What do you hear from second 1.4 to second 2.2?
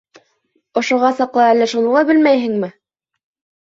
әллә шуны ла